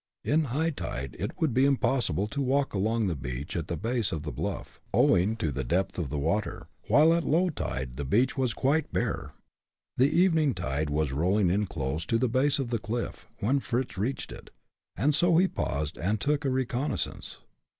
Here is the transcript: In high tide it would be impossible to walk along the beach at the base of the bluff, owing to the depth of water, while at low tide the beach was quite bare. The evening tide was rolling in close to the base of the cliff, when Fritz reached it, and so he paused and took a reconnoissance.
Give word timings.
In 0.23 0.45
high 0.45 0.71
tide 0.71 1.15
it 1.19 1.39
would 1.39 1.53
be 1.53 1.63
impossible 1.63 2.25
to 2.29 2.41
walk 2.41 2.73
along 2.73 3.05
the 3.05 3.13
beach 3.15 3.55
at 3.55 3.67
the 3.67 3.77
base 3.77 4.11
of 4.11 4.23
the 4.23 4.31
bluff, 4.31 4.81
owing 4.91 5.35
to 5.35 5.51
the 5.51 5.63
depth 5.63 5.99
of 5.99 6.11
water, 6.11 6.65
while 6.87 7.13
at 7.13 7.23
low 7.23 7.51
tide 7.51 7.97
the 7.97 8.03
beach 8.03 8.35
was 8.35 8.55
quite 8.55 8.91
bare. 8.91 9.33
The 9.97 10.09
evening 10.09 10.55
tide 10.55 10.89
was 10.89 11.11
rolling 11.11 11.51
in 11.51 11.67
close 11.67 12.03
to 12.07 12.17
the 12.17 12.27
base 12.27 12.57
of 12.57 12.69
the 12.69 12.79
cliff, 12.79 13.27
when 13.41 13.59
Fritz 13.59 13.95
reached 13.95 14.31
it, 14.31 14.49
and 14.95 15.13
so 15.13 15.37
he 15.37 15.47
paused 15.47 15.99
and 15.99 16.19
took 16.19 16.45
a 16.45 16.49
reconnoissance. 16.49 17.37